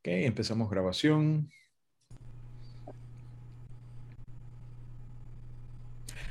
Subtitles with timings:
[0.00, 1.50] Ok, empezamos grabación.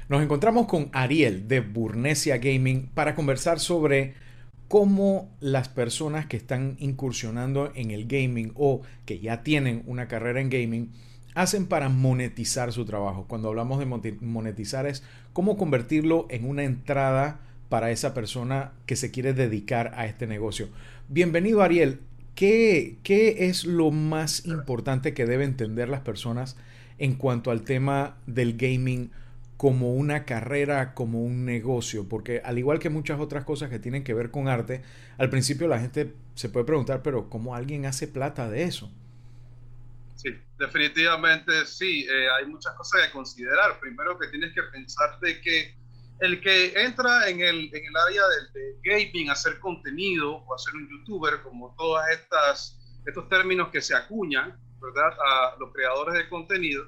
[0.07, 4.13] Nos encontramos con Ariel de Burnesia Gaming para conversar sobre
[4.69, 10.39] cómo las personas que están incursionando en el gaming o que ya tienen una carrera
[10.39, 10.93] en gaming
[11.35, 13.25] hacen para monetizar su trabajo.
[13.27, 15.03] Cuando hablamos de monetizar es
[15.33, 20.69] cómo convertirlo en una entrada para esa persona que se quiere dedicar a este negocio.
[21.09, 21.99] Bienvenido Ariel.
[22.37, 26.55] ¿Qué, ¿Qué es lo más importante que deben entender las personas
[26.99, 29.11] en cuanto al tema del gaming?
[29.57, 34.03] como una carrera, como un negocio, porque al igual que muchas otras cosas que tienen
[34.03, 34.83] que ver con arte,
[35.17, 38.91] al principio la gente se puede preguntar, pero ¿cómo alguien hace plata de eso?
[40.15, 43.79] Sí, definitivamente sí, eh, hay muchas cosas que considerar.
[43.79, 45.75] Primero que tienes que pensar de que
[46.19, 50.89] el que entra en el, en el área del gaming, hacer contenido o hacer un
[50.89, 52.01] youtuber, como todos
[53.05, 55.17] estos términos que se acuñan, ¿verdad?
[55.25, 56.85] A los creadores de contenido,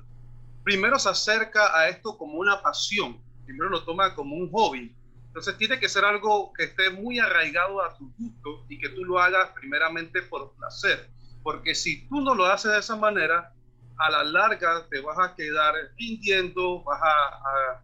[0.63, 4.95] primero se acerca a esto como una pasión, primero lo toma como un hobby.
[5.27, 9.05] Entonces tiene que ser algo que esté muy arraigado a tu gusto y que tú
[9.05, 11.07] lo hagas primeramente por placer.
[11.43, 13.53] Porque si tú no lo haces de esa manera,
[13.97, 17.83] a la larga te vas a quedar rindiendo, vas a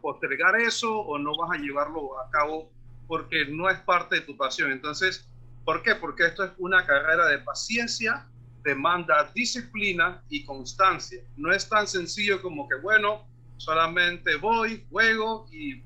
[0.00, 2.70] postergar eso o no vas a llevarlo a cabo
[3.06, 4.72] porque no es parte de tu pasión.
[4.72, 5.28] Entonces,
[5.64, 5.94] ¿por qué?
[5.94, 8.26] Porque esto es una carrera de paciencia,
[8.64, 11.22] demanda disciplina y constancia.
[11.36, 15.82] No es tan sencillo como que, bueno, solamente voy, juego y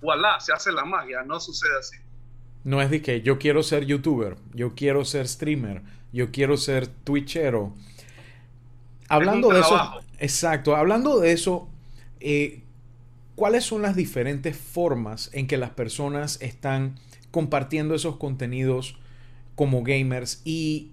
[0.00, 1.22] voilà, se hace la magia.
[1.22, 1.96] No sucede así.
[2.64, 5.82] No es de que yo quiero ser youtuber, yo quiero ser streamer,
[6.12, 7.72] yo quiero ser twitchero.
[9.08, 11.68] Hablando de eso, exacto, hablando de eso,
[12.18, 12.64] eh,
[13.36, 16.98] ¿cuáles son las diferentes formas en que las personas están
[17.30, 18.98] compartiendo esos contenidos
[19.54, 20.92] como gamers y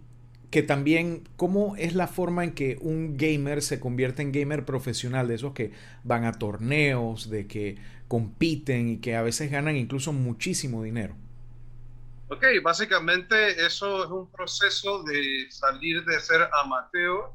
[0.52, 5.28] que también cómo es la forma en que un gamer se convierte en gamer profesional,
[5.28, 5.72] de esos que
[6.04, 7.78] van a torneos, de que
[8.08, 11.16] compiten y que a veces ganan incluso muchísimo dinero.
[12.28, 17.32] Ok, básicamente eso es un proceso de salir de ser amateur,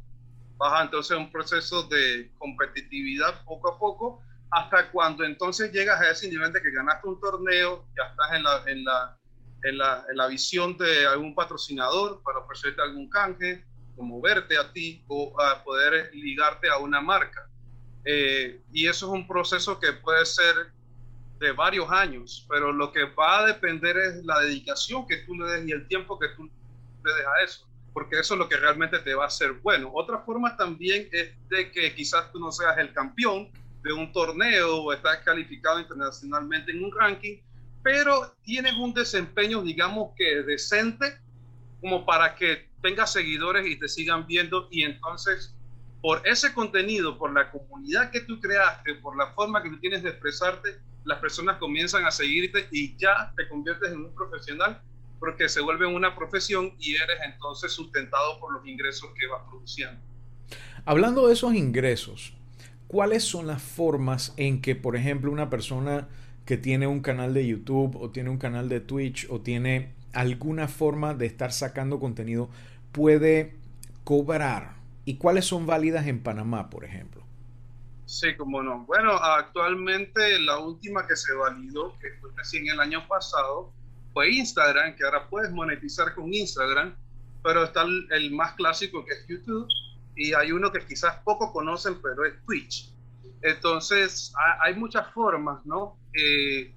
[0.57, 6.29] baja entonces un proceso de competitividad poco a poco, hasta cuando entonces llegas a ese
[6.29, 9.19] nivel de que ganaste un torneo, ya estás en la, en la
[9.65, 13.65] en la, visión de algún patrocinador para ofrecerte algún canje,
[13.97, 17.49] como verte a ti o a poder ligarte a una marca.
[18.05, 20.55] Eh, y eso es un proceso que puede ser
[21.41, 25.51] de varios años, pero lo que va a depender es la dedicación que tú le
[25.51, 28.57] des y el tiempo que tú le des a eso, porque eso es lo que
[28.57, 29.91] realmente te va a hacer bueno.
[29.93, 33.51] Otra forma también es de que quizás tú no seas el campeón
[33.83, 37.39] de un torneo o estás calificado internacionalmente en un ranking,
[37.83, 41.19] pero tienes un desempeño, digamos que decente,
[41.81, 45.55] como para que tengas seguidores y te sigan viendo y entonces
[46.01, 50.03] por ese contenido, por la comunidad que tú creaste, por la forma que tú tienes
[50.03, 54.81] de expresarte, las personas comienzan a seguirte y ya te conviertes en un profesional
[55.19, 60.01] porque se vuelve una profesión y eres entonces sustentado por los ingresos que vas produciendo.
[60.85, 62.33] Hablando de esos ingresos,
[62.89, 66.09] ¿cuáles son las formas en que, por ejemplo, una persona
[66.45, 70.67] que tiene un canal de YouTube o tiene un canal de Twitch o tiene alguna
[70.67, 72.49] forma de estar sacando contenido
[72.91, 73.55] puede
[74.03, 74.73] cobrar
[75.05, 77.23] y cuáles son válidas en Panamá, por ejemplo.
[78.07, 78.87] Sí, como no.
[78.87, 83.71] Bueno, actualmente la última que se validó, que fue recién el año pasado,
[84.15, 86.95] fue Instagram, que ahora puedes monetizar con Instagram,
[87.43, 89.69] pero está el, el más clásico que es YouTube
[90.19, 92.91] y hay uno que quizás poco conocen, pero es Twitch.
[93.41, 95.97] Entonces, hay muchas formas, ¿no?
[96.13, 96.75] Eh,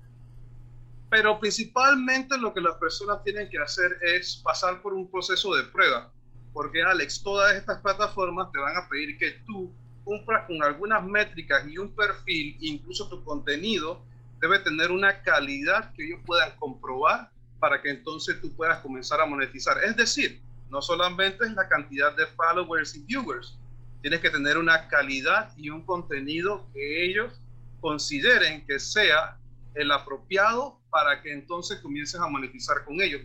[1.09, 5.63] pero principalmente lo que las personas tienen que hacer es pasar por un proceso de
[5.63, 6.12] prueba,
[6.53, 9.73] porque Alex, todas estas plataformas te van a pedir que tú
[10.03, 14.03] cumplas con algunas métricas y un perfil, incluso tu contenido
[14.40, 19.25] debe tener una calidad que ellos puedan comprobar para que entonces tú puedas comenzar a
[19.25, 19.84] monetizar.
[19.84, 20.41] Es decir,
[20.72, 23.58] no solamente es la cantidad de followers y viewers,
[24.02, 27.41] tienes que tener una calidad y un contenido que ellos
[27.82, 29.38] consideren que sea
[29.76, 33.22] el apropiado para que entonces comiences a monetizar con ellos.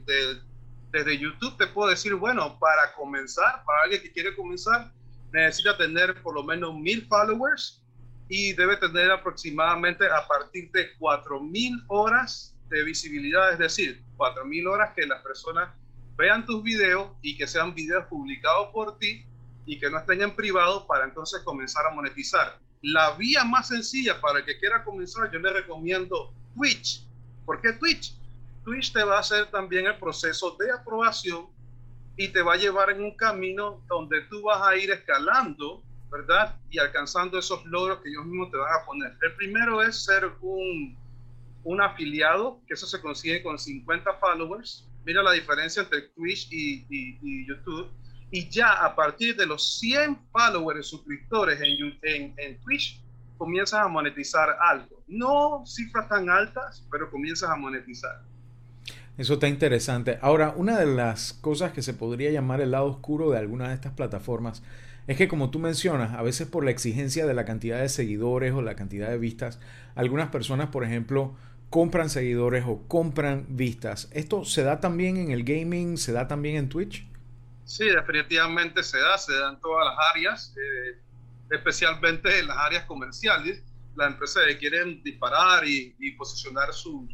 [0.91, 4.93] desde YouTube te puedo decir, bueno, para comenzar, para alguien que quiere comenzar,
[5.33, 7.83] necesita tener por lo menos mil followers
[8.29, 14.45] y debe tener aproximadamente a partir de cuatro mil horas de visibilidad, es decir, cuatro
[14.45, 15.69] mil horas que las personas
[16.17, 19.25] vean tus videos y que sean videos publicados por ti
[19.65, 22.59] y que no estén en privado para entonces comenzar a monetizar.
[22.83, 27.03] La vía más sencilla para el que quiera comenzar, yo le recomiendo Twitch.
[27.45, 28.15] ¿Por qué Twitch?
[28.65, 31.47] Twitch te va a hacer también el proceso de aprobación
[32.17, 36.57] y te va a llevar en un camino donde tú vas a ir escalando, ¿verdad?
[36.71, 39.17] Y alcanzando esos logros que ellos mismos te van a poner.
[39.23, 40.97] El primero es ser un,
[41.65, 44.89] un afiliado, que eso se consigue con 50 followers.
[45.07, 47.89] Mira la diferencia entre Twitch y, YouTube.
[48.33, 53.01] Y ya a partir de los 100 followers, suscriptores en, en Twitch,
[53.39, 55.03] comienzas a monetizar algo.
[55.07, 58.21] No cifras tan altas, pero comienzas a monetizar.
[59.17, 60.19] Eso está interesante.
[60.21, 63.75] Ahora, una de las cosas que se podría llamar el lado oscuro de algunas de
[63.75, 64.63] estas plataformas
[65.07, 68.53] es que como tú mencionas, a veces por la exigencia de la cantidad de seguidores
[68.53, 69.61] o la cantidad de vistas,
[69.95, 71.37] algunas personas, por ejemplo,
[71.71, 74.09] compran seguidores o compran vistas.
[74.13, 75.99] ¿Esto se da también en el gaming?
[75.99, 77.07] ¿Se da también en Twitch?
[77.65, 80.99] Sí, definitivamente se da, se da en todas las áreas, eh,
[81.51, 83.63] especialmente en las áreas comerciales.
[83.97, 87.09] Las empresas quieren disparar y, y posicionar su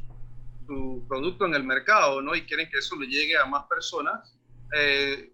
[1.08, 2.34] producto en el mercado, ¿no?
[2.34, 4.34] Y quieren que eso le llegue a más personas,
[4.74, 5.32] eh,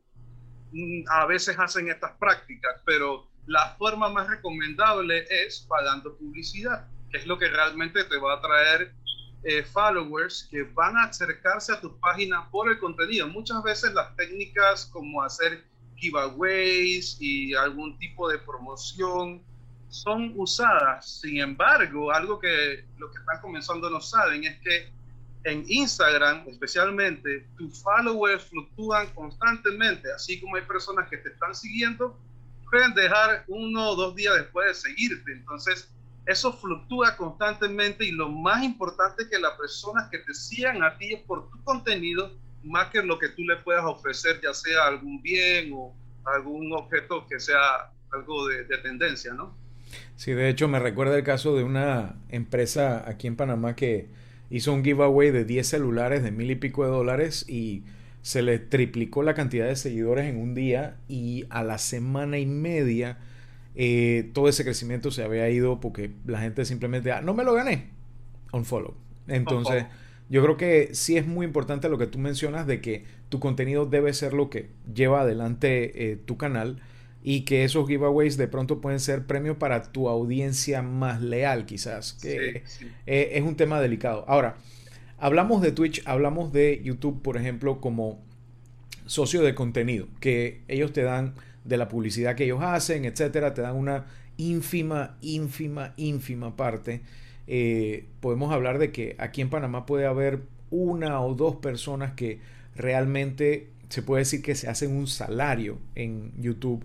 [1.11, 7.27] a veces hacen estas prácticas, pero la forma más recomendable es pagando publicidad, que es
[7.27, 8.93] lo que realmente te va a traer
[9.45, 13.29] eh, followers que van a acercarse a tu página por el contenido.
[13.29, 15.65] Muchas veces las técnicas como hacer
[15.97, 19.43] giveaways y algún tipo de promoción
[19.89, 21.21] son usadas.
[21.21, 24.91] Sin embargo, algo que los que están comenzando no saben es que
[25.45, 32.19] en Instagram especialmente, tus followers fluctúan constantemente, así como hay personas que te están siguiendo,
[32.71, 35.33] pueden dejar uno o dos días después de seguirte.
[35.33, 35.89] Entonces,
[36.29, 40.99] eso fluctúa constantemente y lo más importante es que las personas que te sigan a
[40.99, 44.87] ti es por tu contenido, más que lo que tú le puedas ofrecer, ya sea
[44.87, 45.95] algún bien o
[46.27, 49.57] algún objeto que sea algo de, de tendencia, ¿no?
[50.17, 54.11] Sí, de hecho me recuerda el caso de una empresa aquí en Panamá que
[54.51, 57.85] hizo un giveaway de 10 celulares de mil y pico de dólares y
[58.21, 62.45] se le triplicó la cantidad de seguidores en un día y a la semana y
[62.45, 63.17] media
[63.81, 67.55] eh, todo ese crecimiento se había ido porque la gente simplemente, ah, no me lo
[67.55, 67.91] gané,
[68.53, 68.95] unfollow.
[69.29, 69.85] Entonces,
[70.29, 73.87] yo creo que sí es muy importante lo que tú mencionas de que tu contenido
[73.87, 76.83] debe ser lo que lleva adelante eh, tu canal
[77.23, 82.15] y que esos giveaways de pronto pueden ser premio para tu audiencia más leal, quizás,
[82.15, 82.65] que
[83.07, 84.25] eh, es un tema delicado.
[84.27, 84.57] Ahora,
[85.19, 88.21] hablamos de Twitch, hablamos de YouTube, por ejemplo, como
[89.07, 91.35] socio de contenido, que ellos te dan
[91.69, 94.07] de la publicidad que ellos hacen, etcétera, te dan una
[94.39, 97.03] ínfima, ínfima, ínfima parte.
[97.47, 102.41] Eh, podemos hablar de que aquí en Panamá puede haber una o dos personas que
[102.75, 106.85] realmente se puede decir que se hacen un salario en YouTube.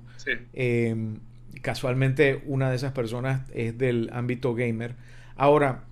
[0.53, 1.19] Em,
[1.61, 4.95] casualmente una de esas personas es del ámbito gamer.
[5.35, 5.83] Ahora,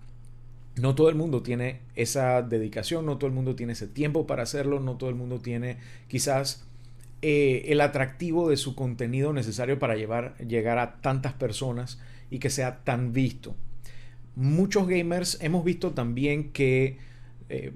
[0.76, 4.44] no todo el mundo tiene esa dedicación, no todo el mundo tiene ese tiempo para
[4.44, 5.78] hacerlo, no todo el mundo tiene
[6.08, 6.66] quizás
[7.22, 12.00] eh, el atractivo de su contenido necesario para llevar, llegar a tantas personas
[12.32, 13.56] y que sea tan visto.
[14.36, 16.98] Muchos gamers hemos visto también que
[17.50, 17.74] eh,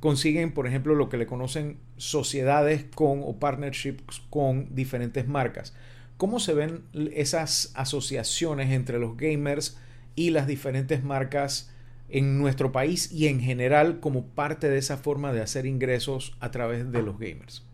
[0.00, 5.74] consiguen, por ejemplo, lo que le conocen sociedades con o partnerships con diferentes marcas.
[6.16, 6.82] ¿Cómo se ven
[7.14, 9.78] esas asociaciones entre los gamers
[10.16, 11.72] y las diferentes marcas
[12.08, 16.50] en nuestro país y en general como parte de esa forma de hacer ingresos a
[16.50, 17.67] través de los gamers?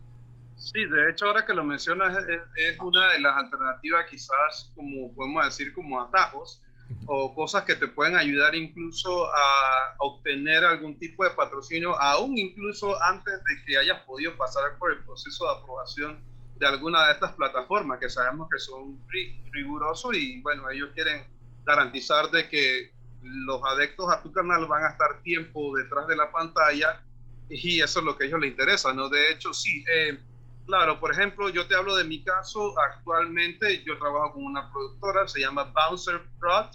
[0.65, 2.17] Sí, de hecho ahora que lo mencionas
[2.57, 6.63] es, una de las alternativas quizás como podemos decir como atajos
[7.07, 13.01] o cosas que te pueden ayudar incluso a obtener algún tipo de patrocinio, aún incluso
[13.03, 16.25] antes de que hayas podido pasar por el proceso de aprobación
[16.57, 18.99] de alguna de estas plataformas que sabemos que son
[19.53, 21.27] rigurosos y bueno, ellos quieren
[21.65, 22.91] garantizar de que
[23.23, 27.03] los adeptos a tu canal van a estar tiempo detrás de la pantalla
[27.51, 29.11] y eso es lo que a ellos les interesa, ¿no?
[29.11, 30.19] De hecho, sí, eh,
[30.67, 35.27] claro, por ejemplo, yo te hablo de mi caso, actualmente yo trabajo con una productora,
[35.29, 36.67] se llama Bouncer Prod,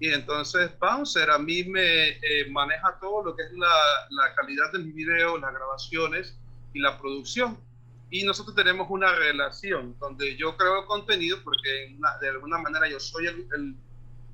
[0.00, 3.68] y entonces Bouncer a mí me eh, maneja todo lo que es la,
[4.10, 6.38] la calidad del video, las grabaciones
[6.72, 7.58] y la producción.
[8.10, 13.26] Y nosotros tenemos una relación donde yo creo contenido porque de alguna manera yo soy
[13.26, 13.76] el, el,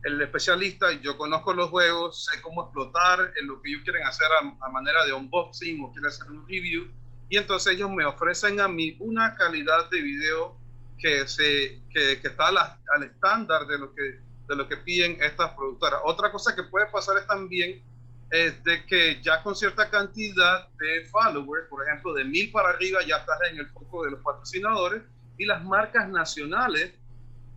[0.04, 4.28] el, especialista, yo conozco los juegos, sé cómo explotar en lo que ellos quieren hacer
[4.40, 6.88] a, manera de unboxing o quieren hacer un review.
[7.28, 10.56] Y entonces ellos me ofrecen a mí una calidad de video
[10.98, 15.52] que, se, que, que está al estándar de lo que de lo que piden estas
[15.52, 16.00] productoras.
[16.04, 17.82] Otra cosa que puede pasar es también
[18.30, 23.00] es de que ya con cierta cantidad de followers, por ejemplo, de mil para arriba,
[23.06, 25.02] ya estás en el foco de los patrocinadores
[25.38, 26.92] y las marcas nacionales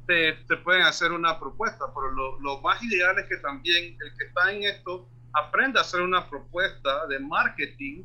[0.05, 1.85] te, te pueden hacer una propuesta.
[1.93, 5.83] Pero lo, lo, más ideal es que también el que está en esto aprenda a
[5.83, 8.03] hacer una propuesta de marketing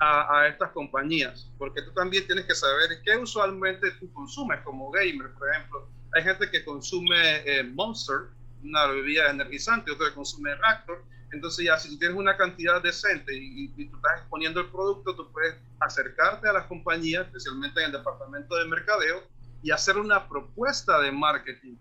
[0.00, 5.30] a, estas compañías, porque tú también tienes que saber qué usualmente tú consumes como gamer,
[5.34, 5.88] por ejemplo.
[6.14, 8.28] Hay gente que consume eh, Monster,
[8.64, 11.04] una bebida energizante, otro que consume Raptor.
[11.32, 15.14] Entonces ya si tú tienes una cantidad decente y, y, tú estás exponiendo el producto,
[15.14, 19.22] tú puedes acercarte a las compañías, especialmente en el departamento de mercadeo,
[19.62, 21.76] y hacer una propuesta de marketing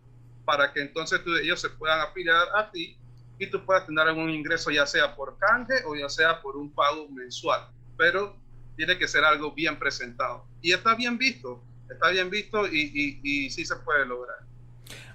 [0.45, 2.97] para que entonces tú, ellos se puedan afiliar a ti
[3.39, 6.73] y tú puedas tener algún ingreso ya sea por canje o ya sea por un
[6.73, 7.69] pago mensual.
[7.99, 8.35] Pero
[8.77, 10.45] tiene que ser algo bien presentado.
[10.61, 14.37] Y está bien visto, está bien visto y, y, sí se puede lograr.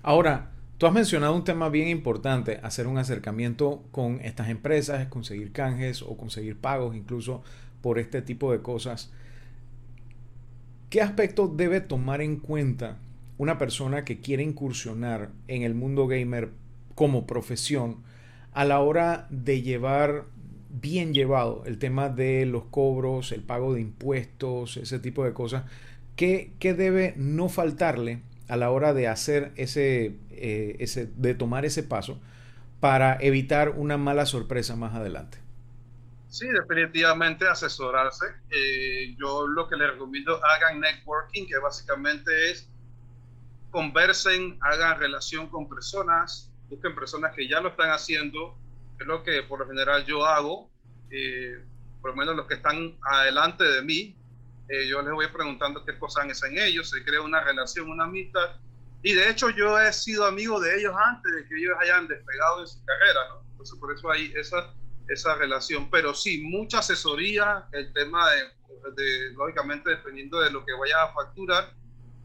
[0.03, 5.53] Ahora, Tú has mencionado un tema bien importante, hacer un acercamiento con estas empresas, conseguir
[5.53, 7.45] canjes o conseguir pagos incluso
[7.81, 9.13] por este tipo de cosas.
[10.91, 12.99] ¿Qué aspecto debe tomar en cuenta
[13.39, 16.51] una persona que quiere incursionar en el mundo gamer
[16.97, 18.03] como profesión
[18.53, 20.25] a la hora de llevar
[20.81, 25.65] bien llevado el tema de los cobros, el pago de impuestos, ese tipo de cosas?
[26.17, 31.65] ¿Qué, qué debe no faltarle a la hora de hacer ese, eh, ese, de tomar
[31.65, 32.21] ese paso
[32.81, 35.39] para evitar una mala sorpresa más adelante?
[36.29, 38.27] Sí, definitivamente asesorarse.
[38.51, 42.69] Eh, yo lo que les recomiendo, hagan networking, que básicamente es
[43.71, 48.57] conversen, hagan relación con personas, busquen personas que ya lo están haciendo,
[48.99, 50.71] es lo que por lo general yo hago,
[51.11, 51.59] eh,
[52.01, 54.17] por lo menos los que están adelante de mí,
[54.69, 58.57] eh, yo les voy preguntando qué cosas hacen ellos, se crea una relación, una amistad,
[59.03, 62.61] y de hecho yo he sido amigo de ellos antes de que ellos hayan despegado
[62.61, 63.43] en su carrera, ¿no?
[63.51, 64.73] Entonces por eso hay esa,
[65.09, 70.73] esa relación, pero sí, mucha asesoría, el tema de, de lógicamente dependiendo de lo que
[70.73, 71.75] vayas a facturar,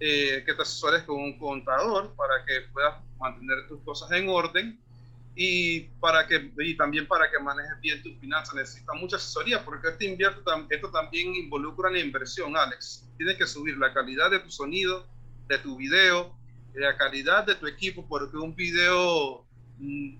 [0.01, 4.79] eh, que te asesores con un contador para que puedas mantener tus cosas en orden
[5.41, 8.55] y, para que, y también para que manejes bien tus finanzas.
[8.55, 13.07] Necesitas mucha asesoría porque este invierto, esto también involucra la inversión, Alex.
[13.15, 15.07] Tienes que subir la calidad de tu sonido,
[15.47, 16.35] de tu video,
[16.73, 19.45] la calidad de tu equipo, porque un video
[19.77, 20.17] mm,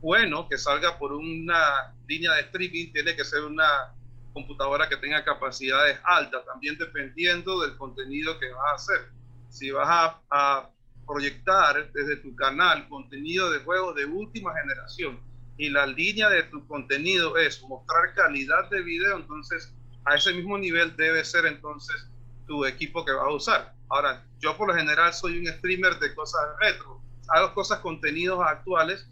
[0.00, 3.92] bueno que salga por una línea de streaming tiene que ser una
[4.32, 10.14] computadora que tenga capacidades altas, también dependiendo del contenido que vas a hacer si vas
[10.30, 10.70] a,
[11.06, 15.18] proyectar desde tu canal contenido de juegos de última generación.
[15.56, 20.56] Y la línea de tu contenido es mostrar calidad de video, entonces a ese mismo
[20.56, 22.08] nivel debe ser entonces
[22.46, 23.74] tu equipo que vas a usar.
[23.88, 29.06] Ahora, yo por lo general soy un streamer de cosas retro, hago cosas, contenidos actuales,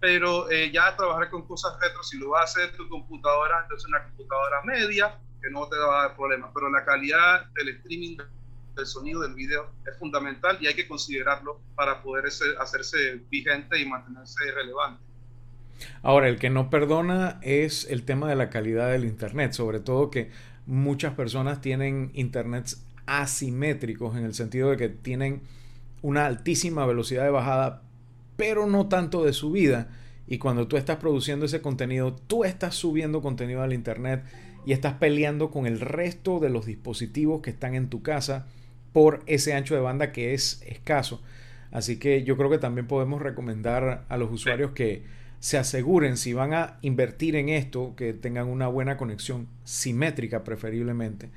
[0.00, 3.88] pero eh, ya trabajar con cosas retro, si lo vas a hacer tu computadora, entonces
[3.88, 8.16] una computadora media, que no te va a dar problemas, pero la calidad del streaming
[8.76, 13.86] el sonido del video es fundamental y hay que considerarlo para poder hacerse vigente y
[13.86, 15.02] mantenerse relevante.
[16.02, 20.10] Ahora, el que no perdona es el tema de la calidad del Internet, sobre todo
[20.10, 20.30] que
[20.66, 25.42] muchas personas tienen Internets asimétricos en el sentido de que tienen
[26.02, 27.82] una altísima velocidad de bajada,
[28.36, 29.88] pero no tanto de subida.
[30.26, 34.24] Y cuando tú estás produciendo ese contenido, tú estás subiendo contenido al Internet
[34.64, 38.46] y estás peleando con el resto de los dispositivos que están en tu casa
[38.94, 41.20] por ese ancho de banda que es escaso.
[41.72, 45.02] Así que yo creo que también podemos recomendar a los usuarios que
[45.40, 51.30] se aseguren si van a invertir en esto, que tengan una buena conexión simétrica preferiblemente,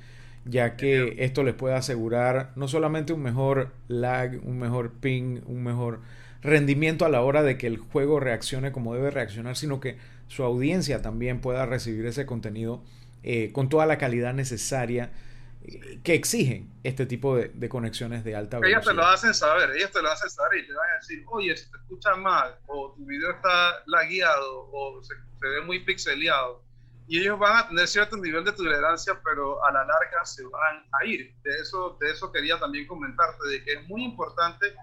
[0.46, 5.64] ya que esto les puede asegurar no solamente un mejor lag, un mejor ping, un
[5.64, 6.02] mejor
[6.44, 9.98] rendimiento a la hora de que el juego reaccione como debe reaccionar, sino que
[10.28, 12.84] su audiencia también pueda recibir ese contenido
[13.24, 15.10] eh, con toda la calidad necesaria
[16.04, 18.82] que exigen este tipo de, conexiones de alta velocidad.
[18.82, 21.26] Ellas te lo hacen saber, ellas te lo hacen saber y te van a decir,
[21.28, 26.64] oye, si te escuchas mal, o tu video está lagueado, o se, ve muy pixeleado.
[27.10, 30.86] Y ellos van a tener cierto nivel de tolerancia, pero a la larga se van
[30.92, 31.34] a ir.
[31.44, 34.74] De eso, de eso quería también comentarte, de que es muy importante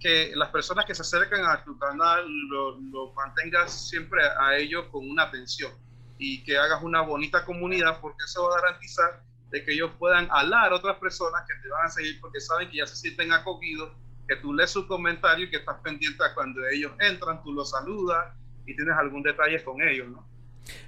[0.00, 4.86] que las personas que se acercan a tu canal lo, lo mantengas siempre a ellos
[4.90, 5.72] con una atención
[6.18, 10.28] y que hagas una bonita comunidad, porque eso va a garantizar de que ellos puedan
[10.30, 13.32] hablar a otras personas que te van a seguir porque saben que ya se sienten
[13.32, 13.92] acogidos,
[14.26, 17.70] que tú lees su comentario y que estás pendiente a cuando ellos entran, tú los
[17.70, 18.34] saludas
[18.66, 20.26] y tienes algún detalle con ellos, ¿no?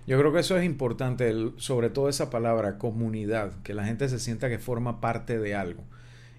[0.07, 4.19] Yo creo que eso es importante, sobre todo esa palabra, comunidad, que la gente se
[4.19, 5.85] sienta que forma parte de algo.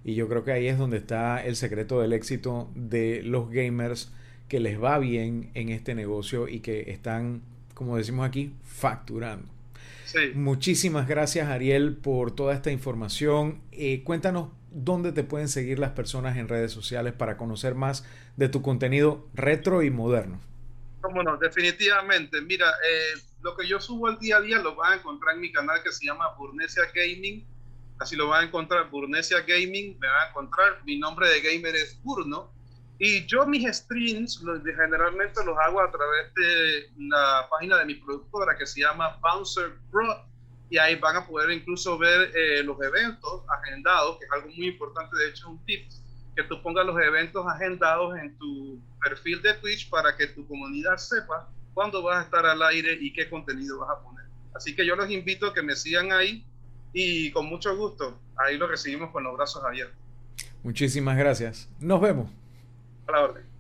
[0.04, 4.12] Y yo creo que ahí es donde está el secreto del éxito de los gamers
[4.48, 7.42] que les va bien en este negocio y que están,
[7.74, 9.48] como decimos aquí, facturando.
[10.34, 13.62] Muchísimas gracias Ariel por toda esta información.
[13.72, 18.06] Eh, cuéntanos dónde te pueden seguir las personas en redes sociales para conocer más
[18.38, 20.40] de tu contenido retro y moderno.
[21.02, 22.42] Cómo no, definitivamente.
[22.42, 25.42] Mira, eh, lo que yo subo al día a día lo van a encontrar en
[25.42, 27.46] mi canal que se llama Burnesia Gaming.
[28.00, 30.82] Así lo van a encontrar, Burnesia Gaming, me van a encontrar.
[30.86, 32.52] Mi nombre de gamer es Burno.
[33.04, 37.96] Y yo mis streams los, generalmente los hago a través de la página de mi
[37.96, 40.24] productora que se llama Bouncer Pro.
[40.70, 44.68] Y ahí van a poder incluso ver eh, los eventos agendados, que es algo muy
[44.68, 45.90] importante, de hecho un tip,
[46.36, 50.98] que tú pongas los eventos agendados en tu perfil de Twitch para que tu comunidad
[50.98, 54.26] sepa cuándo vas a estar al aire y qué contenido vas a poner.
[54.54, 56.46] Así que yo los invito a que me sigan ahí
[56.94, 59.98] y con mucho gusto, ahí lo recibimos con los brazos abiertos.
[60.62, 61.68] Muchísimas gracias.
[61.80, 62.41] Nos vemos.
[63.12, 63.51] La.